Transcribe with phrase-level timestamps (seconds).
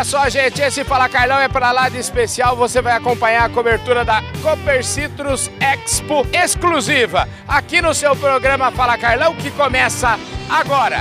[0.00, 2.56] Olha só, gente, esse Fala Carlão é para lá de especial.
[2.56, 8.96] Você vai acompanhar a cobertura da Cooper Citrus Expo exclusiva aqui no seu programa Fala
[8.96, 10.18] Carlão, que começa
[10.48, 11.00] agora.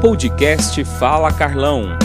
[0.00, 1.98] Podcast Fala Carlão.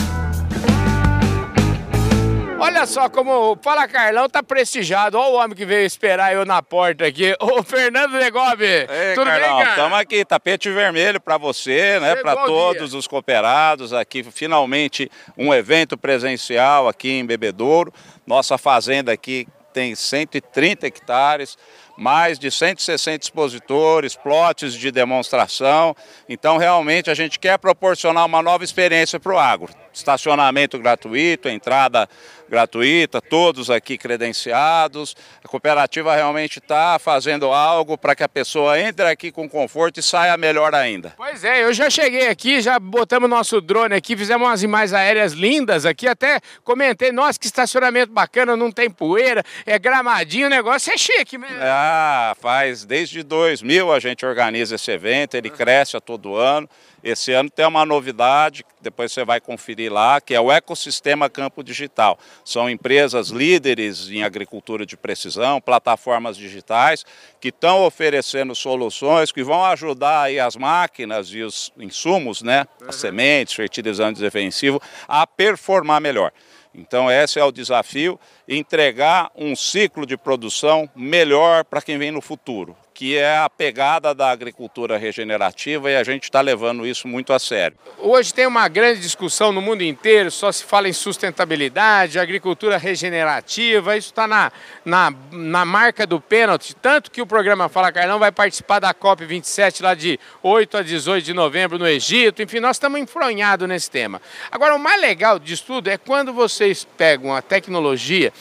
[2.62, 5.18] Olha só como o Fala Carlão tá prestigiado.
[5.18, 7.34] Olha o homem que veio esperar eu na porta aqui.
[7.42, 8.64] O Fernando Degobe.
[8.64, 9.70] Ei, Tudo Carlão, bem, cara?
[9.70, 12.14] Estamos aqui, tapete vermelho para você, né?
[12.14, 12.98] Para todos dia.
[12.98, 17.92] os cooperados aqui, finalmente um evento presencial aqui em Bebedouro.
[18.24, 21.58] Nossa fazenda aqui tem 130 hectares,
[21.98, 25.96] mais de 160 expositores, plotes de demonstração.
[26.28, 29.81] Então, realmente, a gente quer proporcionar uma nova experiência para o agro.
[29.92, 32.08] Estacionamento gratuito, entrada
[32.52, 35.16] gratuita, todos aqui credenciados.
[35.42, 40.02] A cooperativa realmente está fazendo algo para que a pessoa entre aqui com conforto e
[40.02, 41.14] saia melhor ainda.
[41.16, 45.32] Pois é, eu já cheguei aqui, já botamos nosso drone aqui, fizemos umas imagens aéreas
[45.32, 50.92] lindas aqui, até comentei, nossa, que estacionamento bacana, não tem poeira, é gramadinho, o negócio
[50.92, 51.56] é chique mesmo.
[51.60, 56.68] Ah, faz desde 2000 a gente organiza esse evento, ele cresce a todo ano.
[57.02, 61.64] Esse ano tem uma novidade, depois você vai conferir lá, que é o ecossistema Campo
[61.64, 62.16] Digital.
[62.44, 67.04] São empresas líderes em agricultura de precisão, plataformas digitais,
[67.40, 72.96] que estão oferecendo soluções que vão ajudar aí as máquinas e os insumos, né, as
[72.96, 76.32] sementes, fertilizantes defensivos, a performar melhor.
[76.74, 82.20] Então esse é o desafio, entregar um ciclo de produção melhor para quem vem no
[82.20, 87.32] futuro, que é a pegada da agricultura regenerativa e a gente está levando isso muito
[87.32, 87.76] a sério.
[87.98, 93.96] Hoje tem uma grande discussão no mundo inteiro, só se fala em sustentabilidade, agricultura regenerativa,
[93.96, 94.52] isso está na,
[94.84, 99.82] na, na marca do pênalti, tanto que o programa Fala Carlão vai participar da COP27
[99.82, 104.20] lá de 8 a 18 de novembro no Egito, enfim, nós estamos enfronhados nesse tema.
[104.50, 108.32] Agora, o mais legal disso tudo é quando vocês pegam a tecnologia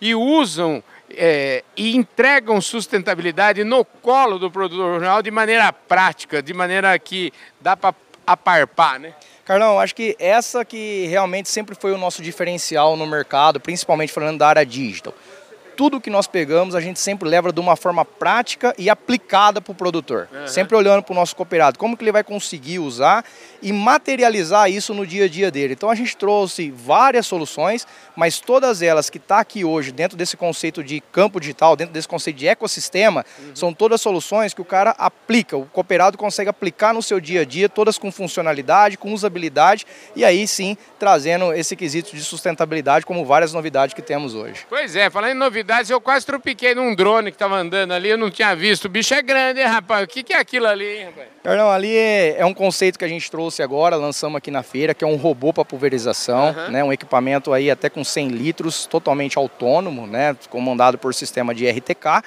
[0.00, 6.52] e usam é, e entregam sustentabilidade no colo do produtor rural de maneira prática, de
[6.54, 7.94] maneira que dá para
[8.26, 9.14] aparpar, né?
[9.44, 14.38] Carlão, acho que essa que realmente sempre foi o nosso diferencial no mercado, principalmente falando
[14.38, 15.12] da área digital.
[15.80, 19.72] Tudo que nós pegamos, a gente sempre leva de uma forma prática e aplicada para
[19.72, 20.28] o produtor.
[20.46, 23.24] Sempre olhando para o nosso cooperado, como que ele vai conseguir usar
[23.62, 25.72] e materializar isso no dia a dia dele.
[25.72, 30.36] Então a gente trouxe várias soluções, mas todas elas que está aqui hoje dentro desse
[30.36, 33.24] conceito de campo digital, dentro desse conceito de ecossistema,
[33.54, 37.44] são todas soluções que o cara aplica, o cooperado consegue aplicar no seu dia a
[37.46, 43.24] dia, todas com funcionalidade, com usabilidade e aí sim trazendo esse quesito de sustentabilidade como
[43.24, 44.66] várias novidades que temos hoje.
[44.68, 45.38] Pois é, falando em
[45.90, 48.86] eu quase tropiquei num drone que tava andando ali, eu não tinha visto.
[48.86, 50.04] O bicho é grande, hein, rapaz?
[50.04, 51.28] O que, que é aquilo ali, hein, rapaz?
[51.42, 54.92] Carlão, ali é, é um conceito que a gente trouxe agora, lançamos aqui na feira,
[54.92, 59.38] que é um robô para pulverização, né, um equipamento aí até com 100 litros, totalmente
[59.38, 62.22] autônomo, né, comandado por sistema de RTK.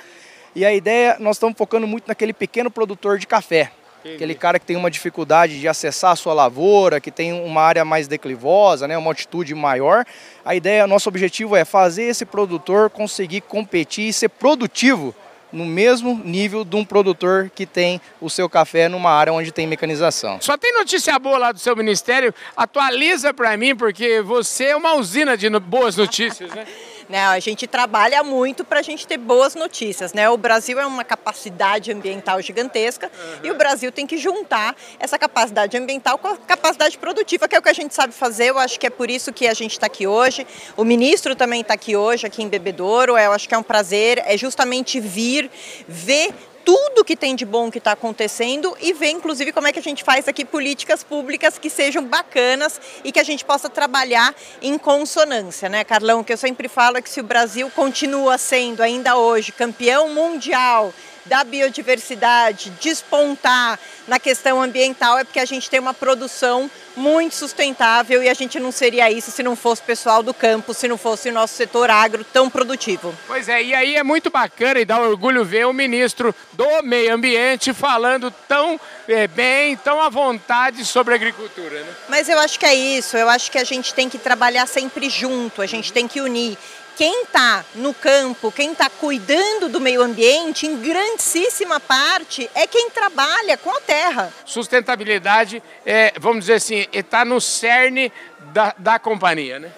[0.55, 3.71] E a ideia, nós estamos focando muito naquele pequeno produtor de café.
[4.05, 7.85] Aquele cara que tem uma dificuldade de acessar a sua lavoura, que tem uma área
[7.85, 10.05] mais declivosa, né, uma altitude maior.
[10.43, 15.15] A ideia, nosso objetivo é fazer esse produtor conseguir competir e ser produtivo
[15.53, 19.67] no mesmo nível de um produtor que tem o seu café numa área onde tem
[19.67, 20.41] mecanização.
[20.41, 22.33] Só tem notícia boa lá do seu ministério.
[22.57, 26.65] Atualiza pra mim, porque você é uma usina de boas notícias, né?
[27.09, 30.13] Né, a gente trabalha muito para a gente ter boas notícias.
[30.13, 30.29] Né?
[30.29, 33.11] O Brasil é uma capacidade ambiental gigantesca
[33.43, 37.59] e o Brasil tem que juntar essa capacidade ambiental com a capacidade produtiva, que é
[37.59, 38.49] o que a gente sabe fazer.
[38.49, 40.45] Eu acho que é por isso que a gente está aqui hoje.
[40.77, 43.17] O ministro também está aqui hoje, aqui em Bebedouro.
[43.17, 45.49] Eu acho que é um prazer, é justamente vir
[45.87, 46.33] ver
[46.65, 49.81] tudo que tem de bom que está acontecendo e ver, inclusive, como é que a
[49.81, 54.77] gente faz aqui políticas públicas que sejam bacanas e que a gente possa trabalhar em
[54.77, 56.23] consonância, né, Carlão?
[56.23, 60.93] Que eu sempre falo é que se o Brasil continua sendo ainda hoje campeão mundial
[61.25, 68.21] da biodiversidade, despontar na questão ambiental, é porque a gente tem uma produção muito sustentável
[68.21, 70.97] e a gente não seria isso se não fosse o pessoal do campo, se não
[70.97, 73.15] fosse o nosso setor agro tão produtivo.
[73.25, 77.13] Pois é, e aí é muito bacana e dá orgulho ver o ministro do Meio
[77.13, 81.93] Ambiente falando tão eh, bem, tão à vontade sobre agricultura, né?
[82.09, 85.09] Mas eu acho que é isso, eu acho que a gente tem que trabalhar sempre
[85.09, 86.57] junto, a gente tem que unir.
[86.95, 92.89] Quem está no campo, quem está cuidando do meio ambiente, em grandíssima parte, é quem
[92.91, 94.31] trabalha com a terra.
[94.45, 98.11] Sustentabilidade, é, vamos dizer assim, está no cerne
[98.53, 99.71] da, da companhia, né?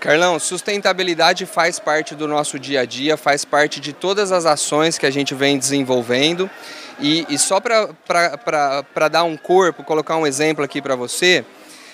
[0.00, 4.96] Carlão, sustentabilidade faz parte do nosso dia a dia, faz parte de todas as ações
[4.96, 6.50] que a gente vem desenvolvendo.
[6.98, 11.44] E, e só para dar um corpo, colocar um exemplo aqui para você,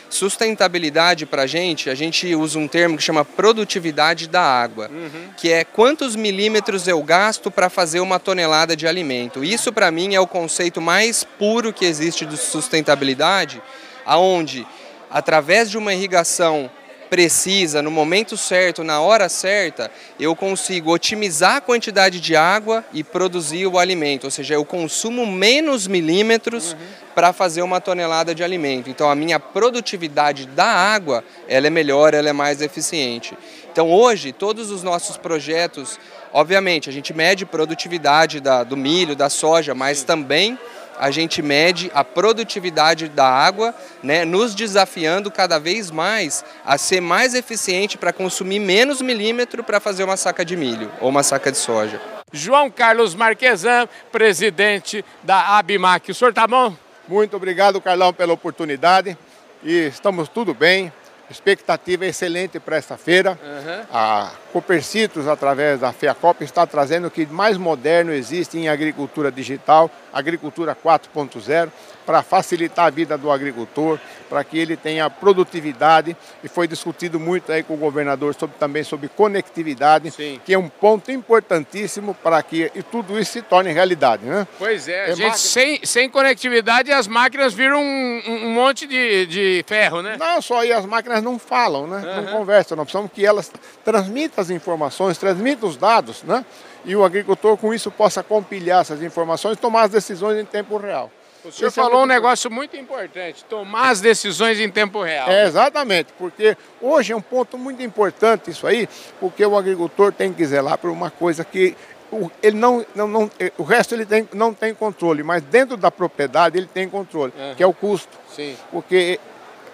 [0.08, 5.30] Sustentabilidade para a gente, a gente usa um termo que chama produtividade da água, uhum.
[5.36, 9.42] que é quantos milímetros eu gasto para fazer uma tonelada de alimento.
[9.42, 13.60] Isso para mim é o conceito mais puro que existe de sustentabilidade,
[14.04, 14.66] aonde
[15.10, 16.70] através de uma irrigação
[17.08, 23.02] precisa, no momento certo, na hora certa, eu consigo otimizar a quantidade de água e
[23.02, 24.24] produzir o alimento.
[24.24, 26.78] Ou seja, eu consumo menos milímetros uhum.
[27.14, 28.90] para fazer uma tonelada de alimento.
[28.90, 33.36] Então a minha produtividade da água ela é melhor, ela é mais eficiente.
[33.70, 35.98] Então hoje todos os nossos projetos,
[36.32, 40.58] obviamente, a gente mede produtividade da, do milho, da soja, mas também
[40.98, 47.00] a gente mede a produtividade da água, né, nos desafiando cada vez mais a ser
[47.00, 51.50] mais eficiente para consumir menos milímetro para fazer uma saca de milho ou uma saca
[51.50, 52.00] de soja.
[52.32, 56.10] João Carlos Marquesan, presidente da Abimac.
[56.10, 56.74] O senhor está bom?
[57.08, 59.16] Muito obrigado, Carlão, pela oportunidade.
[59.62, 60.92] E estamos tudo bem.
[61.30, 63.38] Expectativa é excelente para esta feira.
[63.42, 63.86] Uhum.
[63.92, 69.90] A Copercitos, através da FEACOP, está trazendo o que mais moderno existe em agricultura digital,
[70.14, 71.68] agricultura 4.0
[72.06, 73.98] para facilitar a vida do agricultor,
[74.30, 76.16] para que ele tenha produtividade.
[76.42, 80.40] E foi discutido muito aí com o governador sobre, também sobre conectividade, Sim.
[80.42, 84.24] que é um ponto importantíssimo para que tudo isso se torne realidade.
[84.24, 84.46] Né?
[84.56, 85.36] Pois é, é gente, máquina...
[85.36, 90.16] sem, sem conectividade as máquinas viram um, um monte de, de ferro, né?
[90.18, 91.98] Não, só aí as máquinas não falam, né?
[91.98, 92.22] Uhum.
[92.22, 92.76] não conversam.
[92.76, 93.50] Nós precisamos que elas
[93.84, 96.44] transmitam as informações, transmitam os dados, né?
[96.84, 100.76] e o agricultor com isso possa compilhar essas informações e tomar as decisões em tempo
[100.76, 101.10] real.
[101.44, 105.28] O senhor Esse falou é um negócio muito importante, tomar as decisões em tempo real.
[105.28, 108.88] É, exatamente, porque hoje é um ponto muito importante isso aí,
[109.20, 111.76] porque o agricultor tem que zelar por uma coisa que
[112.10, 115.90] o, ele não, não, não, o resto ele tem, não tem controle, mas dentro da
[115.90, 117.54] propriedade ele tem controle, uhum.
[117.54, 118.16] que é o custo.
[118.34, 118.56] Sim.
[118.70, 119.20] Porque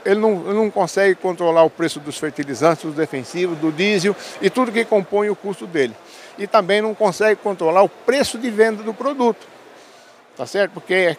[0.04, 4.72] ele não, não consegue controlar o preço dos fertilizantes, dos defensivos, do diesel e tudo
[4.72, 5.94] que compõe o custo dele.
[6.38, 9.52] E também não consegue controlar o preço de venda do produto
[10.36, 10.72] tá certo?
[10.72, 11.16] Porque é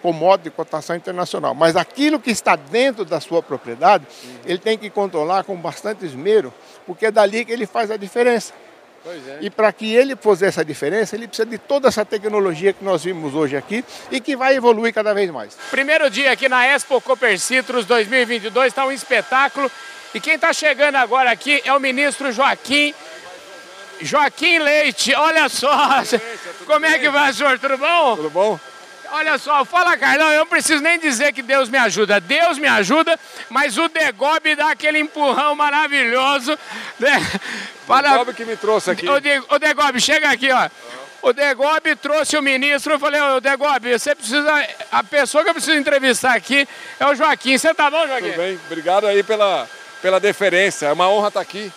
[0.00, 1.54] commodity de cotação internacional.
[1.54, 4.06] Mas aquilo que está dentro da sua propriedade,
[4.44, 6.52] ele tem que controlar com bastante esmero,
[6.86, 8.52] porque é dali que ele faz a diferença.
[9.06, 9.38] É.
[9.42, 13.04] E para que ele fazer essa diferença, ele precisa de toda essa tecnologia que nós
[13.04, 15.56] vimos hoje aqui e que vai evoluir cada vez mais.
[15.70, 19.70] Primeiro dia aqui na Expo Cooper Citrus 2022, está um espetáculo.
[20.14, 22.94] E quem está chegando agora aqui é o ministro Joaquim
[24.00, 26.02] Joaquim Leite, olha só.
[26.66, 27.58] Como é que vai, senhor?
[27.58, 28.16] Tudo bom?
[28.16, 28.60] Tudo bom?
[29.14, 32.18] Olha só, fala Carlão, eu não preciso nem dizer que Deus me ajuda.
[32.18, 33.16] Deus me ajuda,
[33.48, 36.58] mas o Degobe dá aquele empurrão maravilhoso.
[36.98, 37.12] Né?
[37.86, 38.08] Para...
[38.08, 39.08] O Degobe que me trouxe aqui.
[39.08, 39.38] O, De...
[39.50, 40.68] o Degobe, chega aqui, ó.
[41.22, 44.50] O Degobe trouxe o ministro, eu falei, ô Degobe, você precisa.
[44.90, 46.66] A pessoa que eu preciso entrevistar aqui
[46.98, 47.56] é o Joaquim.
[47.56, 48.30] Você tá bom, Joaquim?
[48.30, 49.68] Tudo bem, obrigado aí pela,
[50.02, 50.86] pela deferência.
[50.86, 51.72] É uma honra estar aqui.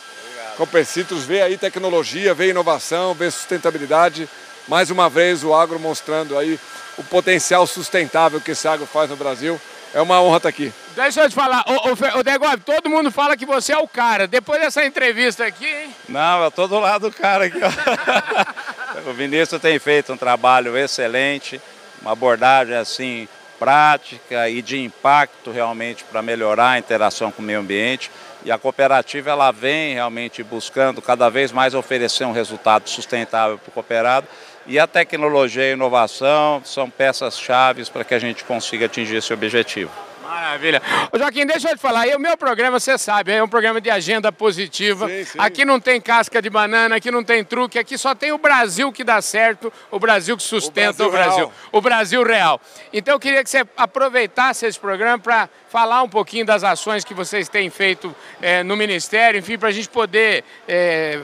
[0.57, 4.27] Copercitrus vê aí tecnologia, vê inovação, vê sustentabilidade.
[4.67, 6.59] Mais uma vez o agro mostrando aí
[6.97, 9.59] o potencial sustentável que esse agro faz no Brasil.
[9.93, 10.73] É uma honra estar aqui.
[10.95, 14.27] Deixa eu te falar, o, Degob, todo mundo fala que você é o cara.
[14.27, 15.95] Depois dessa entrevista aqui, hein?
[16.09, 18.99] Não, eu tô do lado do cara aqui, ó.
[19.09, 21.61] o Vinícius tem feito um trabalho excelente,
[22.01, 23.27] uma abordagem assim
[23.57, 28.11] prática e de impacto realmente para melhorar a interação com o meio ambiente.
[28.43, 33.69] E a cooperativa ela vem realmente buscando cada vez mais oferecer um resultado sustentável para
[33.69, 34.27] o cooperado.
[34.67, 39.31] E a tecnologia e a inovação são peças-chave para que a gente consiga atingir esse
[39.31, 39.89] objetivo.
[40.21, 40.81] Maravilha.
[41.11, 43.89] Ô Joaquim, deixa eu te falar, o meu programa, você sabe, é um programa de
[43.89, 45.07] agenda positiva.
[45.07, 45.37] Sim, sim.
[45.39, 48.91] Aqui não tem casca de banana, aqui não tem truque, aqui só tem o Brasil
[48.91, 51.45] que dá certo, o Brasil que sustenta o Brasil.
[51.45, 52.61] O Brasil, o Brasil real.
[52.91, 57.13] Então eu queria que você aproveitasse esse programa para falar um pouquinho das ações que
[57.13, 61.21] vocês têm feito é, no Ministério, enfim, para a gente poder é,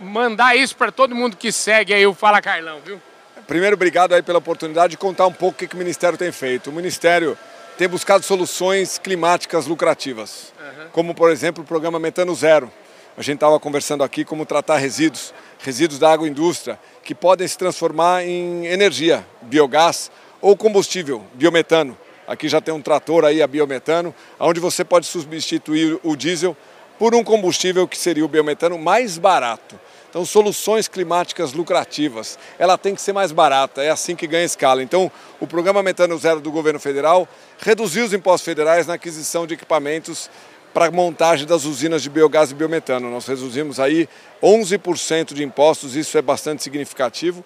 [0.00, 3.00] mandar isso para todo mundo que segue aí o Fala Carlão, viu?
[3.46, 6.32] Primeiro, obrigado aí pela oportunidade de contar um pouco o que, que o Ministério tem
[6.32, 6.70] feito.
[6.70, 7.36] O Ministério
[7.76, 10.88] tem buscado soluções climáticas lucrativas, uhum.
[10.92, 12.72] como por exemplo o programa Metano Zero.
[13.16, 18.24] A gente estava conversando aqui como tratar resíduos, resíduos da agroindústria, que podem se transformar
[18.24, 20.10] em energia, biogás
[20.40, 21.96] ou combustível, biometano.
[22.26, 26.56] Aqui já tem um trator aí a biometano, onde você pode substituir o diesel
[26.98, 29.78] por um combustível que seria o biometano mais barato.
[30.14, 34.80] Então, soluções climáticas lucrativas, ela tem que ser mais barata, é assim que ganha escala.
[34.80, 35.10] Então,
[35.40, 40.30] o programa Metano Zero do governo federal reduziu os impostos federais na aquisição de equipamentos
[40.72, 43.10] para a montagem das usinas de biogás e biometano.
[43.10, 44.08] Nós reduzimos aí
[44.40, 47.44] 11% de impostos, isso é bastante significativo.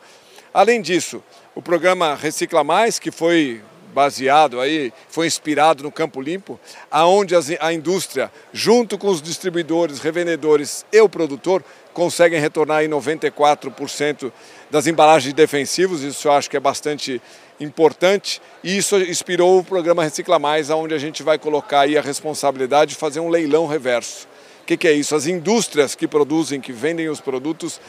[0.53, 1.23] Além disso,
[1.55, 3.63] o programa Recicla Mais, que foi
[3.99, 10.87] baseado aí, foi inspirado no Campo Limpo, aonde a indústria, junto com os distribuidores, revendedores
[10.93, 14.31] e o produtor, conseguem retornar aí 94%
[14.71, 17.21] das embalagens defensivos, isso eu acho que é bastante
[17.59, 22.01] importante, e isso inspirou o programa Recicla Mais, onde a gente vai colocar aí a
[22.01, 24.29] responsabilidade de fazer um leilão reverso.
[24.63, 25.17] O que, que é isso?
[25.17, 27.81] As indústrias que produzem, que vendem os produtos,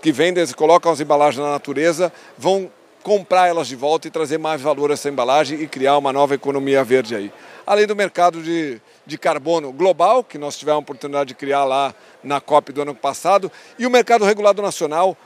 [0.00, 2.70] que vendem, colocam as embalagens na natureza, vão
[3.02, 6.34] comprar elas de volta e trazer mais valor a essa embalagem e criar uma nova
[6.34, 7.32] economia verde aí.
[7.66, 11.94] Além do mercado de, de carbono global, que nós tivemos a oportunidade de criar lá
[12.22, 15.16] na COP do ano passado, e o mercado regulado nacional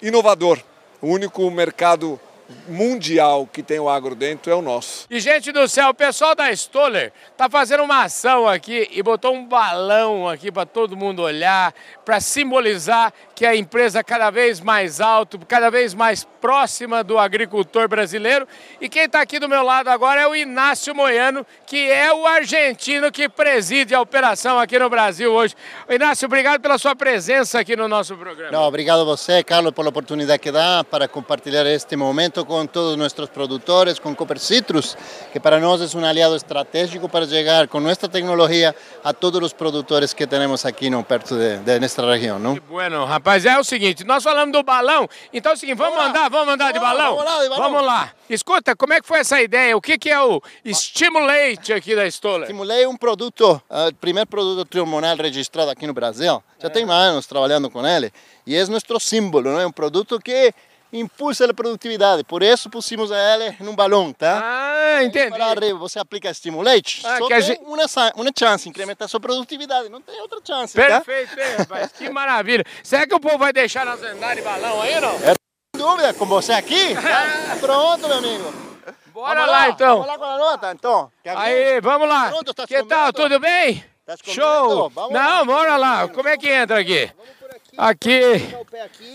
[0.00, 0.58] inovador,
[1.00, 2.20] o único mercado
[2.68, 5.06] mundial que tem o agro dentro é o nosso.
[5.10, 9.34] E gente do céu, o pessoal da Stoller tá fazendo uma ação aqui e botou
[9.34, 15.00] um balão aqui para todo mundo olhar, para simbolizar que a empresa cada vez mais
[15.00, 18.46] alto, cada vez mais próxima do agricultor brasileiro.
[18.80, 22.26] E quem está aqui do meu lado agora é o Inácio Moiano, que é o
[22.26, 25.54] argentino que preside a operação aqui no Brasil hoje.
[25.88, 28.52] Inácio, obrigado pela sua presença aqui no nosso programa.
[28.52, 32.92] Não, obrigado a você, Carlos, pela oportunidade que dá para compartilhar este momento com todos
[32.92, 34.96] os nossos produtores, com Cooper Citrus,
[35.32, 39.52] que para nós é um aliado estratégico para chegar com nossa tecnologia a todos os
[39.52, 42.38] produtores que temos aqui no, perto de, de nossa região.
[42.38, 42.56] Não?
[42.68, 46.28] Bueno, rapaz, é o seguinte, nós falamos do balão, então é o seguinte, vamos andar,
[46.28, 47.16] vamos andar de balão?
[47.16, 47.70] Vamos lá, de balão.
[47.70, 48.12] Vamos lá.
[48.28, 49.76] Escuta, como é que foi essa ideia?
[49.76, 52.46] O que, que é o Stimulate aqui da Stoller?
[52.46, 56.42] Stimulate é um produto, o uh, primeiro produto trimonal registrado aqui no Brasil.
[56.58, 56.70] Já é.
[56.70, 58.10] tem anos trabalhando com ele
[58.46, 60.54] e é nosso símbolo, não é um produto que
[60.92, 62.24] impulsa a produtividade.
[62.24, 64.40] Por isso pusimos ele num balão, tá?
[64.42, 65.30] Ah, entendi.
[65.30, 67.60] Para arriba você aplica Stimulate, ah, só tem gente...
[67.62, 67.84] uma,
[68.16, 71.42] uma chance, incrementar sua produtividade, não tem outra chance, Perfeito, tá?
[71.42, 71.92] hein, rapaz?
[71.92, 72.64] que maravilha.
[72.82, 75.14] Será que o povo vai deixar nós andar de balão aí, não?
[75.14, 75.34] É,
[75.74, 77.56] sem dúvida, com você aqui, tá?
[77.60, 78.74] pronto, meu amigo.
[79.12, 80.02] Bora vamos lá, lá, então.
[80.02, 81.12] Vamos lá com a nota, então.
[81.36, 82.30] Aí, vamos lá.
[82.30, 83.84] Pronto, tá que tal, tudo bem?
[84.04, 84.90] Tá Show!
[84.90, 86.06] Vamos não, bora lá.
[86.08, 87.10] Como é que entra aqui?
[87.76, 88.54] Aqui.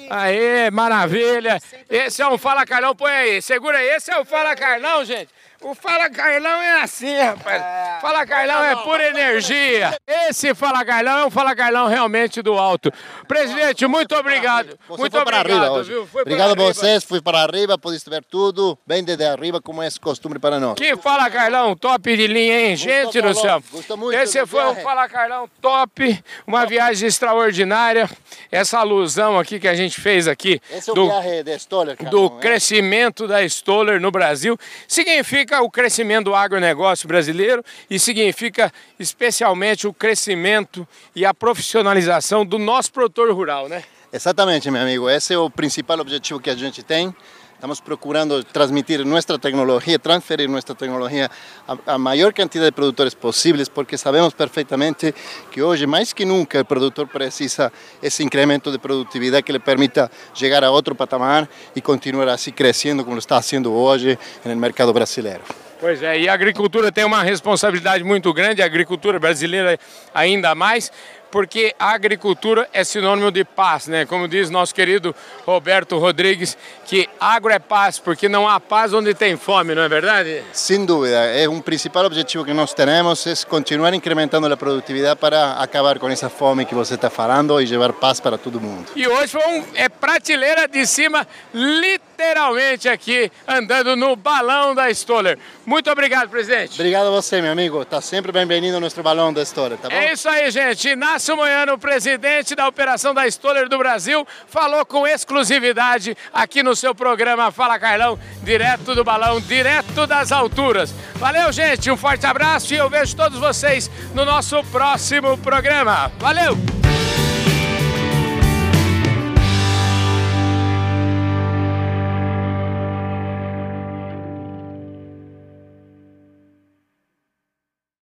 [0.09, 1.59] Aí, maravilha.
[1.89, 3.41] Esse é um Fala Carlão, põe aí.
[3.41, 3.89] Segura aí.
[3.89, 5.29] Esse é o Fala Carlão, gente.
[5.61, 7.61] O Fala Carlão é assim, rapaz.
[7.61, 7.97] É.
[7.99, 9.93] Fala Carlão é pura energia.
[10.07, 12.89] Esse Fala Carlão é um Fala Carlão realmente do alto.
[13.27, 14.79] Presidente, muito obrigado.
[14.87, 16.07] Você muito obrigado, viu?
[16.07, 19.89] Foi obrigado a vocês, fui para arriba, pudiste ver tudo, bem desde arriba, como é
[19.99, 20.75] costume para nós.
[20.75, 22.77] Que Fala Carlão, top de linha, hein?
[22.77, 23.61] Gente do céu.
[23.69, 28.09] Gostou muito Esse foi um Fala Carlão top, uma viagem extraordinária.
[28.49, 32.27] Essa alusão aqui que a gente fez aqui Esse é do, viagem de Stoller, Carlão,
[32.27, 32.39] do é?
[32.39, 39.87] crescimento da Stoller no Brasil significa significa o crescimento do agronegócio brasileiro e significa especialmente
[39.87, 43.83] o crescimento e a profissionalização do nosso produtor rural, né?
[44.13, 45.09] Exatamente, meu amigo.
[45.09, 47.13] Esse é o principal objetivo que a gente tem.
[47.59, 51.29] Estamos procurando transmitir nossa tecnologia, transferir nossa tecnologia
[51.67, 55.13] a, a maior quantidade de produtores possíveis, porque sabemos perfeitamente
[55.51, 57.69] que hoje, mais que nunca, o produtor precisa
[58.01, 63.03] esse incremento de produtividade que lhe permita chegar a outro patamar e continuar assim crescendo
[63.03, 65.41] como está sendo hoje no mercado brasileiro.
[65.81, 69.77] Pois é, e a agricultura tem uma responsabilidade muito grande, a agricultura brasileira
[70.13, 70.91] ainda mais
[71.31, 74.05] porque a agricultura é sinônimo de paz, né?
[74.05, 79.13] Como diz nosso querido Roberto Rodrigues, que agro é paz, porque não há paz onde
[79.13, 80.43] tem fome, não é verdade?
[80.53, 85.53] Sem dúvida, é um principal objetivo que nós temos é continuar incrementando a produtividade para
[85.53, 88.87] acabar com essa fome que você está falando e levar paz para todo mundo.
[88.95, 95.37] E hoje foi um, é prateleira de cima, literalmente aqui, andando no balão da Stoller.
[95.65, 96.73] Muito obrigado, presidente.
[96.73, 97.81] Obrigado a você, meu amigo.
[97.81, 99.95] Está sempre bem-vindo ao nosso balão da Stoller, tá bom?
[99.95, 100.95] É isso aí, gente.
[100.95, 106.73] Na Márcio Moiano, presidente da operação da Stoller do Brasil, falou com exclusividade aqui no
[106.77, 110.95] seu programa Fala Carlão, direto do balão, direto das alturas.
[111.15, 116.09] Valeu, gente, um forte abraço e eu vejo todos vocês no nosso próximo programa.
[116.19, 116.78] Valeu!